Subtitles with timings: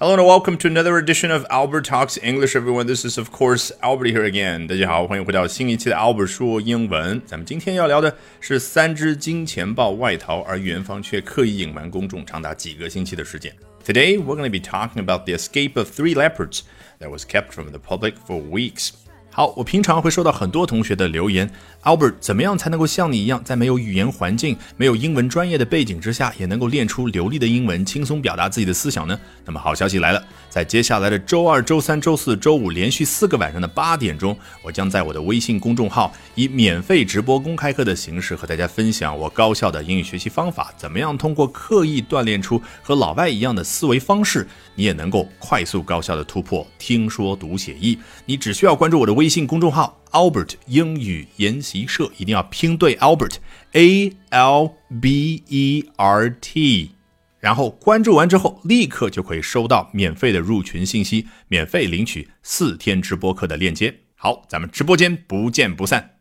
[0.00, 2.86] Hello and welcome to another edition of Albert Talks English, everyone.
[2.86, 4.66] This is, of course, Albert here again.
[4.66, 7.22] 大家好，欢迎回到新一期的 Albert 说英文。
[7.24, 13.54] 咱们今天要聊的是三只金钱豹外逃，而元方却刻意隐瞒公众长达几个星期的事件。
[13.86, 16.60] Today, we're going to be talking about the escape of three leopards
[17.00, 18.90] that was kept from the public for weeks.
[19.33, 21.49] 好，我平常会收到很多同学的留言
[21.83, 29.17] ，Albert，怎么样才能够像你一样，在没有语言环境、没有英文专业的背景之下，也能够练出流利的英文，轻松表达自己的思想呢？
[29.45, 44.45] 那么好消息来了，在接下来的周二、周三、周四周五连续四个晚上的八点钟，我将在我的微信公众号以免费直播公开课的形式和大家分享我高效的英语学习方法，怎么样通过刻意锻炼出和老外一样的思维方式，
[44.75, 47.97] 你也能够快速高效的突破听说读写译。
[48.25, 49.20] 你只需要关注我的微。
[49.21, 53.35] 微信公众号 Albert 英语研习社一定要拼对 Albert
[53.73, 56.93] A L B E R T，
[57.39, 63.93] 然后关注完之后，立刻就可以收到免费的入群信息，免费领取四天直播课的链接。
[64.15, 66.15] 好，咱们直播间不见不散。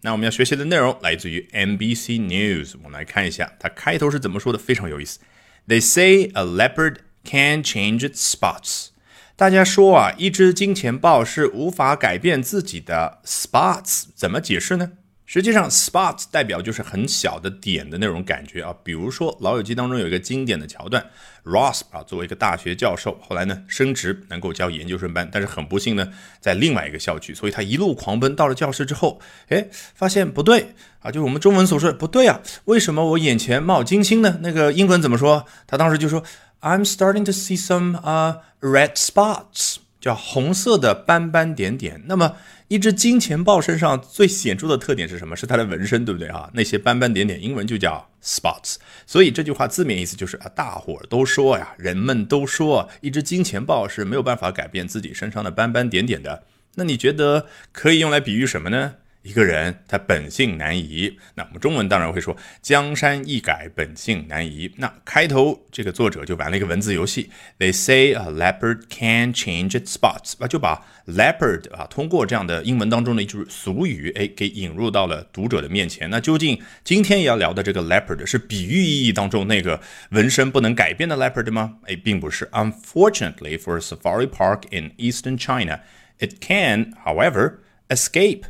[0.00, 5.20] 那我们要学习的内容来自于 NBC News，我们来看一下它开头是怎么说的，非常有意思。
[5.68, 8.88] They say a leopard can change its spots.
[9.34, 14.92] 大家说啊，一只金钱豹是无法改变自己的 spots，怎么解释呢？
[15.24, 18.74] 实际上，spots 代表就是很小的点的那种感觉啊。
[18.84, 21.02] 比如说，《老友记》当中有一个经典的桥段
[21.44, 34.38] ，Ross 啊，作为一个大学教授，后来呢升职能够教研究生班，但是很不幸呢，在另外一个校区，所以他一路狂奔到了教室之后，哎，发现不对啊，就是我们中文所说的不对啊，为什么我眼前冒金星呢？
[34.42, 35.46] 那个英文怎么说？
[35.66, 36.22] 他当时就说。
[36.62, 42.02] I'm starting to see some uh red spots，叫红色的斑斑点点。
[42.06, 42.36] 那么
[42.68, 45.36] 一只金钱豹身上最显著的特点是什么？
[45.36, 46.48] 是它的纹身，对不对啊？
[46.54, 48.76] 那些斑斑点点，英文就叫 spots。
[49.06, 56.44] 所以这句话字面意思就是啊，大伙都说呀，人们都说，一只金钱豹是没有办法改变自己身上的斑斑点点的。
[56.76, 58.94] 那你觉得可以用来比喻什么呢？
[59.22, 64.72] 一个人他本性难移，那我们中文当然会说江山易改，本性难移。
[64.78, 76.10] 那开头这个作者就玩了一个文字游戏，They say a leopard can change its spots，啊，就把 leopard 啊通过这样的英文当中的一句俗语，哎，给引入到了读者的面前。
[76.10, 81.76] 那究竟今天也要聊的这个 leopard 是比喻意义当中那个纹身不能改变的 leopard 吗？
[81.84, 82.46] 哎，并不是。
[82.46, 85.80] Unfortunately for a safari park in eastern China,
[86.18, 87.58] it can, however,
[87.88, 88.42] escape.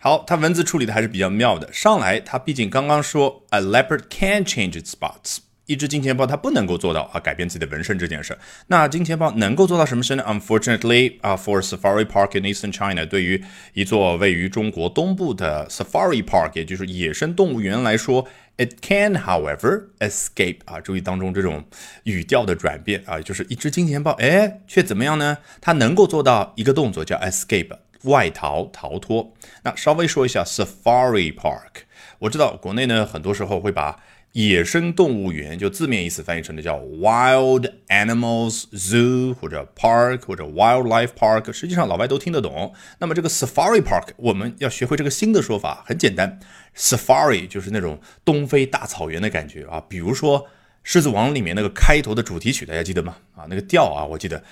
[0.00, 1.72] 好，它文字处理的还是比较妙的。
[1.72, 8.38] 上来，它毕竟刚刚说，a leopard can change its spots，一只金钱豹它不能够做到啊改变自己的纹身这件事。
[8.68, 13.42] 那金钱豹能够做到什么事呢？Unfortunately，啊，for safari park in eastern China，对于
[13.74, 18.24] 一座位于中国东部的 safari park，也就是野生动物园来说
[18.56, 20.58] ，it can，however escape。
[20.66, 21.64] 啊，注意当中这种
[22.04, 25.38] 语调的转变啊，就是一只金钱豹，哎，却怎么样呢？
[25.60, 27.76] 它能够做到一个动作叫 escape。
[28.04, 29.32] 外逃逃脱。
[29.62, 31.82] 那稍微说一下 Safari Park。
[32.20, 34.00] 我知道国内呢，很多时候会把
[34.32, 42.74] 野生动物园就字面意思翻译成的叫 Wild Animals Zoo 或者 Park 或者 Wildlife Park，实际上老外都听得懂。
[42.98, 46.38] 那么这个 Safari Park，我们要学会这个新的说法，很简单
[46.76, 49.82] ，Safari 就是那种东非大草原的感觉啊。
[49.88, 50.42] 比如说
[50.82, 53.16] 《狮子王》里面那个开头的主题曲，大家记得吗？
[53.34, 54.42] 啊，那个调啊，我记得。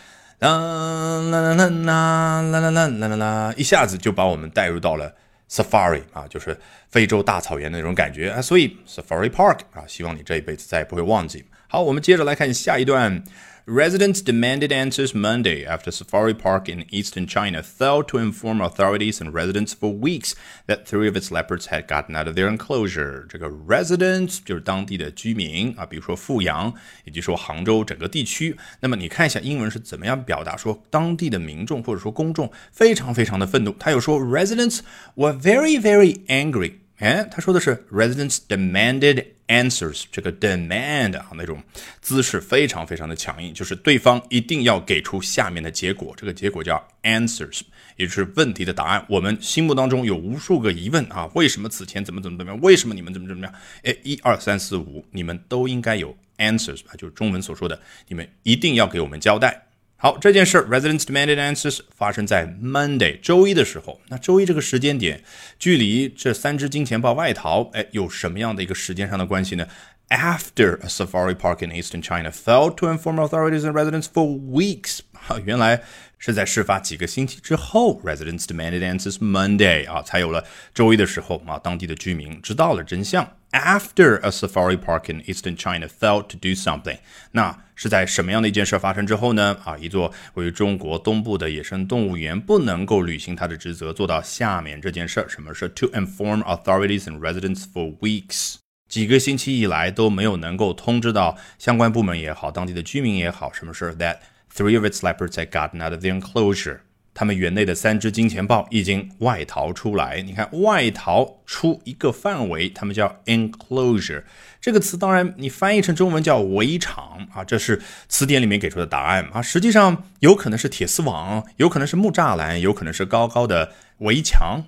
[0.40, 5.14] 啦啦啦啦啦啦啦啦啦啦啦，一下子就把我们带入到了
[5.50, 6.58] safari 啊，就是
[6.90, 8.42] 非洲大草原的那种感觉啊。
[8.42, 11.44] 所以 safari park 啊，希望你这一辈子再也不会忘记。
[11.68, 13.22] 好，我们接着来看下一段。
[13.67, 19.71] Residents demanded answers Monday after Safari Park in eastern China failed to inform authorities and residents
[19.71, 20.33] for weeks
[20.65, 23.27] that three of its leopards had gotten out of their enclosure.
[23.29, 26.73] 这个 residents 就是当地的居民啊，比如说富阳，
[27.05, 28.57] 以及说杭州整个地区。
[28.79, 33.71] 那么你看一下英文是怎么样表达说当地的民众或者说公众非常非常的愤怒。
[33.79, 34.79] 他有说 residents
[35.15, 36.73] were very very angry。
[36.98, 41.62] 哎，他说的是 residents demanded answers 这个 demand 啊，那种
[42.00, 47.60] 姿势非常非常的强硬，就是对方一定要给出下面的结果，这个结果叫 answers，
[47.96, 49.04] 也就是问题的答案。
[49.10, 52.60] 我们心目当中有无数个疑问啊，为什么此前怎么怎么怎么样？
[52.62, 53.54] 为什么你们怎么怎么样？
[53.82, 57.78] 哎，一二三四五，你们都应该有 answers 啊，就是中文所说的，
[58.08, 59.65] 你们一定要给我们交代。
[59.97, 64.01] 好，这件事 residents demanded answers 发生在 Monday 周一的时候。
[64.07, 65.23] 那周一这个时间点，
[65.59, 69.67] 距离这三只金钱豹外逃，哎，有什么样的一个时间上的关系呢？
[70.09, 75.82] After a safari park in eastern China failed to inform authorities and residents for weeks， 啊，原来
[76.18, 83.26] 是在事发几个星期之后，residents demanded answers Monday 啊，才有了周一的时候啊，当地的居民知道了真相。
[83.52, 86.98] After a safari park in eastern China failed to do something，
[87.32, 89.56] 那是在什么样的一件事发生之后呢？
[89.64, 95.28] 啊，一座位于中国东部的野生动物园不能够履行它的职责，做到下面这件事儿。
[95.28, 98.56] 什么事 to inform authorities and residents for weeks？
[98.88, 104.18] 几个星期以来都没有能够通知到相关部门也好，当地的居民也好，什么事 that
[104.56, 106.78] three of its leopards had gotten out of the enclosure。
[107.18, 110.20] 他们园内的三只金钱豹已经外逃出来。
[110.20, 114.22] 你看，外逃出一个范围，他们叫 enclosure
[114.60, 114.98] 这个词。
[114.98, 119.40] 当然，你翻译成中文叫围场啊，这是词典里面给出的答案啊。
[119.40, 124.64] 实际上，有可能是铁丝网，有可能是木栅栏，有可能是高高的围墙。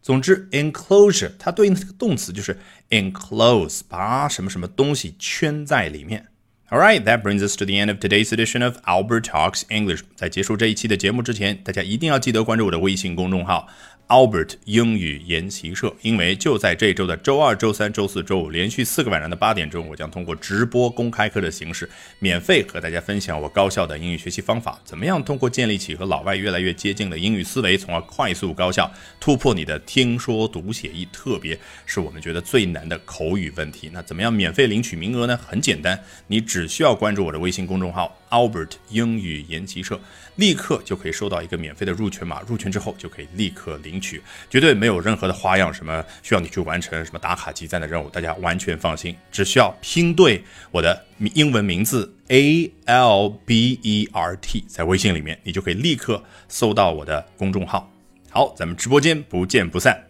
[0.00, 2.56] 总之，enclosure 它对应的这个动词就是
[2.90, 6.28] enclose，把什么什么东西圈在里面。
[6.69, 10.01] All right, that brings us to the end of today's edition of Albert Talks English。
[10.15, 13.67] 在结束这一期的节目之前，大家一定要记得关注我的微信公众号
[14.08, 21.86] Albert 英语研习社，因为就在这周的周二、周三、周四周五连续四个晚上的八点钟，我将通过直播公开课的形式，
[22.18, 24.80] 免费和大家分享我高效的英语学习方法。
[24.82, 28.90] 怎么样通过建立起和老外越来越接近的英语思维，从而快速高效
[29.20, 33.90] 突破你的听说读写译，特别是我们觉得最难的口语问题？
[33.92, 35.38] 那怎么样免费领取名额呢？
[35.46, 40.00] 很简单，你只需要关注我的微信公众号 Albert 英语研习社，
[40.36, 42.40] 立刻就可以收到一个免费的入群码。
[42.40, 43.98] 入群之后就可以立刻领。
[44.00, 50.40] 取绝对没有任何的花样，什么需要你去完成什么打卡集赞的任务，大家完全放心，只需要拼对
[50.70, 51.04] 我的
[51.34, 57.92] 英文名字 A L B E R T，在微信里面，你就可以立刻搜到我的公众号。
[58.30, 60.07] 好，咱们直播间不见不散。